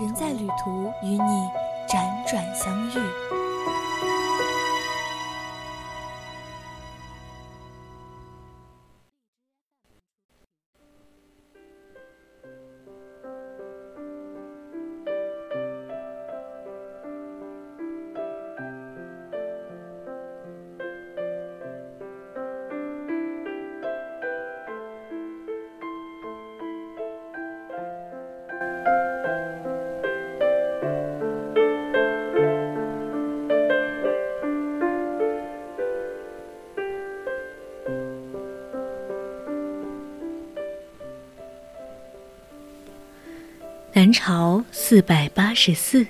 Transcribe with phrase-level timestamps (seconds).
[0.00, 1.50] 人在旅途，与你
[1.88, 3.47] 辗转相遇。
[44.08, 46.06] 南朝四百八十四，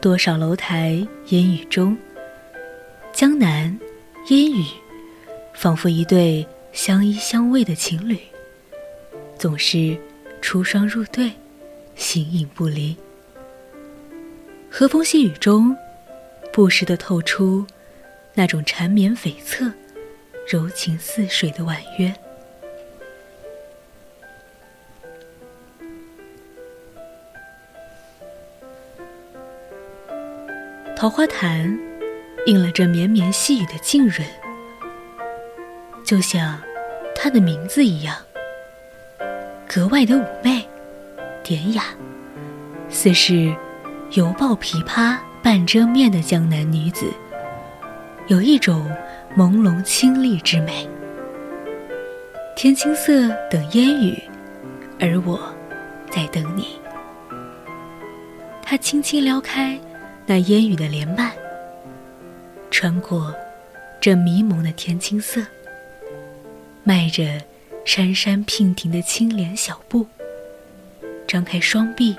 [0.00, 1.96] 多少楼台烟雨中。
[3.12, 3.78] 江南
[4.26, 4.64] 烟雨，
[5.54, 8.18] 仿佛一对相依相偎的情侣，
[9.38, 9.96] 总是
[10.42, 11.30] 出双入对，
[11.94, 12.96] 形影不离。
[14.68, 15.76] 和风细雨中，
[16.52, 17.64] 不时的透出
[18.34, 19.72] 那种缠绵悱恻、
[20.48, 22.12] 柔情似水的婉约。
[30.96, 31.78] 桃花潭，
[32.46, 34.26] 映了这绵绵细雨的浸润，
[36.02, 36.58] 就像
[37.14, 38.16] 它的名字一样，
[39.68, 40.66] 格外的妩媚、
[41.44, 41.84] 典雅，
[42.88, 43.54] 似是
[44.12, 47.04] 犹抱琵琶半遮面的江南女子，
[48.28, 48.90] 有一种
[49.36, 50.88] 朦胧清丽之美。
[52.56, 54.18] 天青色等烟雨，
[54.98, 55.38] 而我
[56.10, 56.80] 在等你。
[58.62, 59.78] 他轻轻撩开。
[60.28, 61.30] 那烟雨的帘幔，
[62.68, 63.32] 穿过
[64.00, 65.40] 这迷蒙的天青色，
[66.82, 67.40] 迈着
[67.84, 70.04] 姗姗娉婷的青莲小步，
[71.28, 72.16] 张开双臂，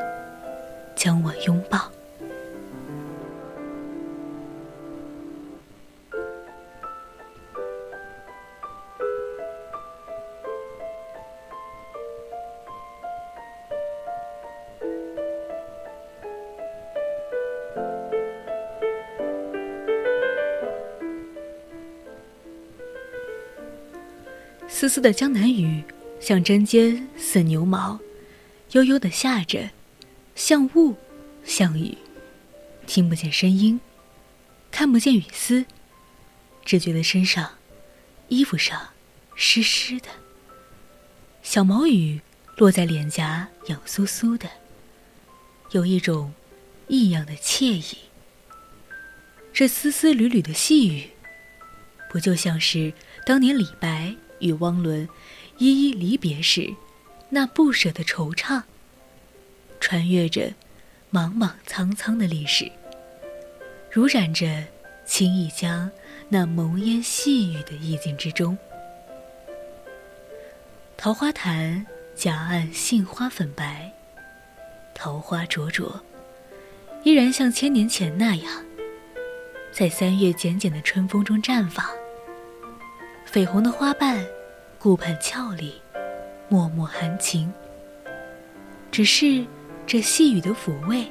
[0.95, 1.91] 将我拥抱。
[24.79, 25.83] 丝丝的江南雨，
[26.19, 27.99] 像针尖似牛毛，
[28.73, 29.71] 悠悠的下着，
[30.35, 30.95] 像雾，
[31.43, 31.97] 像雨，
[32.85, 33.81] 听不见声音，
[34.69, 35.65] 看不见雨丝，
[36.63, 37.53] 只觉得身上、
[38.27, 38.89] 衣服上
[39.33, 40.09] 湿湿的。
[41.41, 42.21] 小毛雨
[42.57, 44.47] 落在脸颊，痒酥酥的，
[45.71, 46.31] 有一种
[46.87, 47.97] 异样的惬意。
[49.51, 51.09] 这丝丝缕缕的细雨，
[52.11, 52.93] 不就像是
[53.25, 54.15] 当年李白？
[54.39, 55.07] 与汪伦
[55.57, 56.73] 依依离别时，
[57.29, 58.63] 那不舍的惆怅，
[59.79, 60.53] 穿越着
[61.09, 62.71] 莽莽苍苍的历史，
[63.91, 64.63] 如染着
[65.05, 65.89] 青弋江
[66.29, 68.57] 那蒙烟细雨的意境之中。
[70.97, 73.93] 桃花潭夹岸杏花粉白，
[74.93, 76.01] 桃花灼灼，
[77.03, 78.65] 依然像千年前那样，
[79.71, 81.96] 在三月简简的春风中绽放。
[83.29, 84.25] 绯红的花瓣，
[84.79, 85.81] 顾盼俏丽，
[86.47, 87.53] 脉脉含情。
[88.89, 89.45] 只是
[89.85, 91.05] 这细雨的抚慰，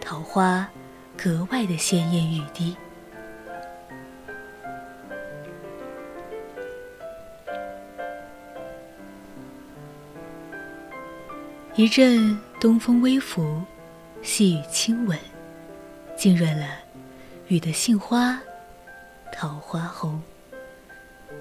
[0.00, 0.66] 桃花
[1.16, 2.76] 格外的鲜艳欲滴。
[11.74, 13.62] 一阵东风微拂，
[14.22, 15.18] 细雨轻吻，
[16.16, 16.66] 浸润了
[17.48, 18.38] 雨的杏花，
[19.32, 20.22] 桃花红。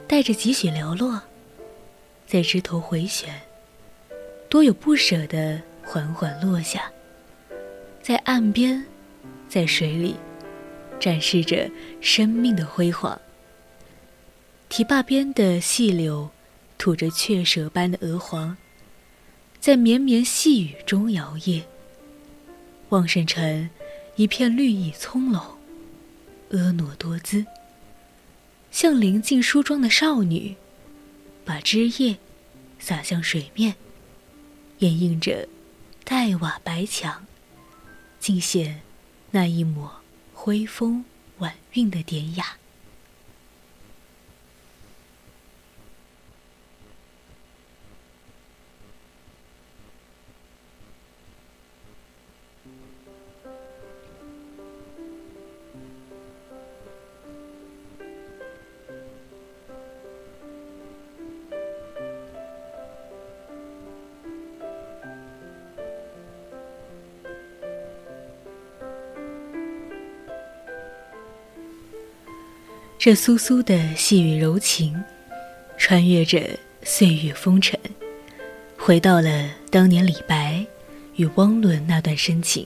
[0.07, 1.21] 带着几许寥落，
[2.25, 3.29] 在枝头回旋，
[4.47, 6.89] 多有不舍的缓缓落下，
[8.01, 8.85] 在岸边，
[9.49, 10.15] 在水里，
[10.97, 11.69] 展示着
[11.99, 13.19] 生命的辉煌。
[14.69, 16.29] 堤坝边的细柳，
[16.77, 18.55] 吐着雀舌般的鹅黄，
[19.59, 21.63] 在绵绵细雨中摇曳。
[22.89, 23.69] 望圣城，
[24.15, 25.41] 一片绿意葱茏，
[26.51, 27.45] 婀娜多姿。
[28.79, 30.55] 像临近梳妆的少女，
[31.43, 32.15] 把枝叶
[32.77, 33.73] 洒向水面，
[34.77, 35.49] 掩映着
[36.03, 37.25] 黛瓦白墙。
[38.19, 38.81] 尽显
[39.31, 39.91] 那一抹
[40.31, 41.03] 徽风
[41.39, 42.57] 婉韵的典雅。
[72.99, 75.03] 这酥酥的细雨柔情，
[75.77, 76.41] 穿越着
[76.81, 77.79] 岁月风尘，
[78.75, 80.65] 回到了当年李白
[81.15, 82.65] 与汪伦那段深情。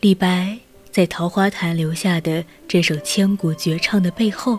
[0.00, 0.58] 李白
[0.90, 4.58] 在桃花潭留下的这首千古绝唱的背后，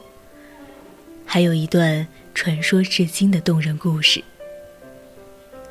[1.28, 4.24] 还有一段传说至今的动人故事。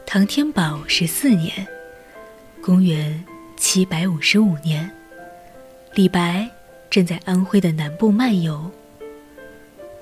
[0.07, 1.67] 唐天宝十四年，
[2.63, 3.25] 公元
[3.57, 4.89] 七百五十五年，
[5.95, 6.49] 李白。
[6.93, 8.71] 正在安徽的南部漫游，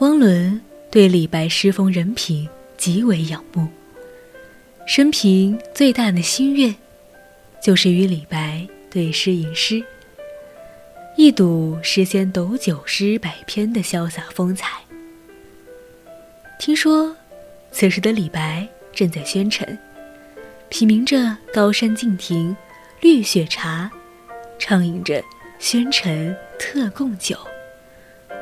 [0.00, 0.60] 汪伦
[0.90, 3.68] 对李白诗风人品极为仰慕，
[4.88, 6.74] 生平最大的心愿，
[7.62, 9.80] 就是与李白对诗吟诗，
[11.16, 14.80] 一睹诗仙斗酒诗百篇的潇洒风采。
[16.58, 17.14] 听说，
[17.70, 19.78] 此时的李白正在宣城，
[20.68, 22.56] 品茗着高山静亭
[23.00, 23.88] 绿雪茶，
[24.58, 25.22] 畅饮着。
[25.60, 27.36] 宣城特供酒，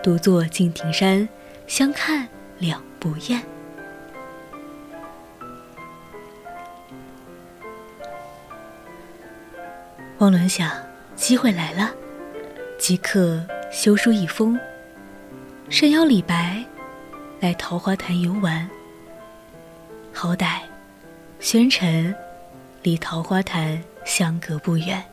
[0.00, 1.28] 独坐敬亭山，
[1.66, 2.28] 相看
[2.58, 3.42] 两不厌。
[10.18, 10.70] 汪伦想，
[11.16, 11.92] 机会来了，
[12.78, 14.56] 即刻修书一封，
[15.68, 16.64] 盛邀李白
[17.40, 18.70] 来桃花潭游玩。
[20.12, 20.60] 好歹，
[21.40, 22.14] 宣城
[22.84, 25.04] 离桃花潭相隔不远。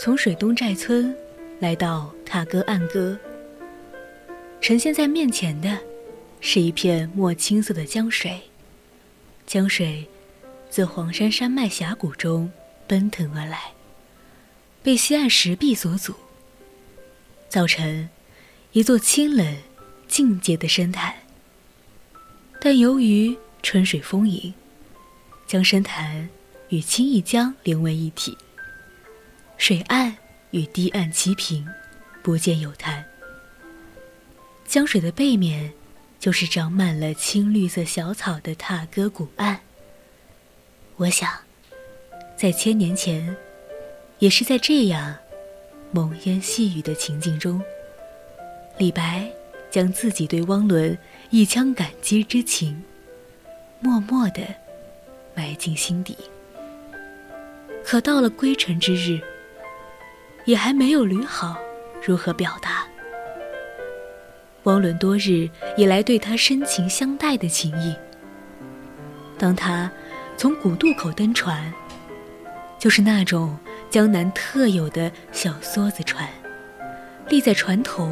[0.00, 1.12] 从水东寨村
[1.58, 3.18] 来到踏歌岸歌，
[4.60, 5.76] 呈现在面前的
[6.40, 8.40] 是一片墨青色的江水。
[9.44, 10.06] 江水
[10.70, 12.48] 自黄山山脉峡谷中
[12.86, 13.72] 奔腾而来，
[14.84, 16.14] 被西岸石壁所阻，
[17.48, 18.08] 造成
[18.70, 19.56] 一座清冷
[20.06, 21.12] 静洁的深潭。
[22.60, 24.54] 但由于春水丰盈，
[25.44, 26.28] 将深潭
[26.68, 28.38] 与青弋江连为一体。
[29.58, 30.16] 水岸
[30.52, 31.66] 与堤岸齐平，
[32.22, 33.04] 不见有滩。
[34.64, 35.72] 江水的背面，
[36.20, 39.58] 就是长满了青绿色小草的踏歌古岸。
[40.96, 41.28] 我想，
[42.36, 43.36] 在千年前，
[44.20, 45.14] 也是在这样
[45.90, 47.60] 蒙烟细雨的情境中，
[48.78, 49.28] 李白
[49.72, 50.96] 将自己对汪伦
[51.30, 52.80] 一腔感激之情，
[53.80, 54.42] 默默地
[55.34, 56.16] 埋进心底。
[57.84, 59.20] 可到了归程之日。
[60.48, 61.58] 也还没有捋好
[62.02, 62.86] 如何表达。
[64.62, 67.94] 汪伦多日以来对他深情相待的情谊。
[69.38, 69.92] 当他
[70.38, 71.70] 从古渡口登船，
[72.78, 73.58] 就是那种
[73.90, 76.26] 江南特有的小梭子船，
[77.28, 78.08] 立在船头，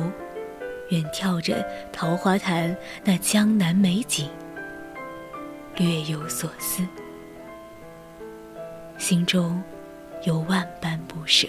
[0.90, 4.28] 远眺着桃花潭那江南美景，
[5.76, 6.87] 略有所思，
[8.99, 9.62] 心中
[10.25, 11.49] 有万般不舍。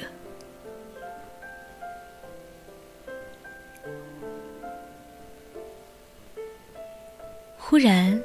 [7.70, 8.24] 忽然，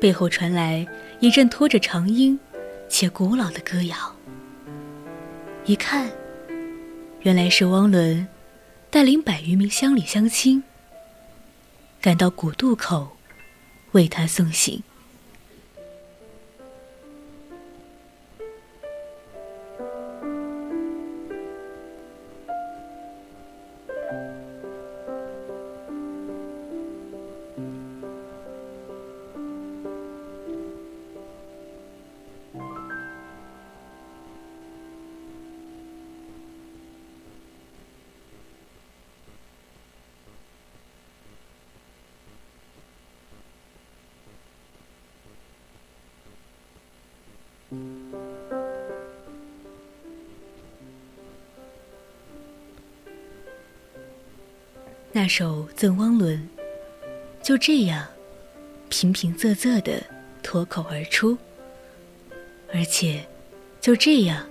[0.00, 0.84] 背后传来
[1.20, 2.36] 一阵拖着长音
[2.88, 3.96] 且古老的歌谣。
[5.64, 6.10] 一看，
[7.20, 8.26] 原来是汪伦
[8.90, 10.60] 带领百余名乡里乡亲
[12.00, 13.16] 赶到古渡口，
[13.92, 14.82] 为他送行。
[55.16, 56.36] 那首《赠汪伦》
[57.46, 58.04] 就这样
[58.88, 60.02] 平平仄仄的
[60.42, 61.38] 脱口而出，
[62.72, 63.24] 而且
[63.80, 64.44] 就这样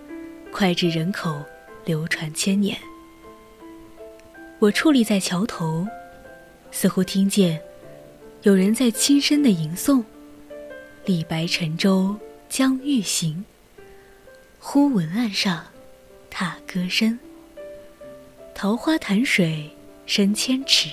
[0.53, 1.43] 脍炙人口，
[1.83, 2.77] 流传千年。
[4.59, 5.85] 我矗立在桥头，
[6.71, 7.61] 似乎听见
[8.43, 10.01] 有人在轻声的吟诵
[11.03, 12.15] ：“李白乘舟
[12.47, 13.43] 将欲行，
[14.59, 15.65] 忽闻岸上
[16.29, 17.19] 踏歌声。
[18.55, 19.69] 桃花潭水
[20.05, 20.89] 深千尺，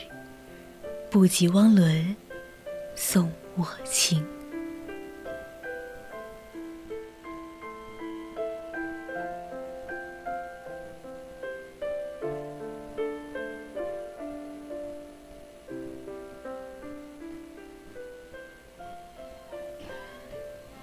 [1.11, 2.17] 不及汪伦
[2.95, 4.25] 送我情。”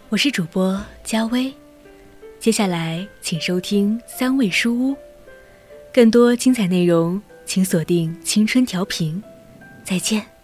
[0.09, 1.53] 我是主播佳薇，
[2.39, 4.95] 接下来请收听三味书屋，
[5.93, 9.23] 更多精彩内容请锁定青春调频，
[9.85, 10.36] 再见。